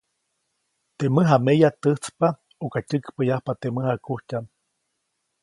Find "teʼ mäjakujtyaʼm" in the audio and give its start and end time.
3.61-4.45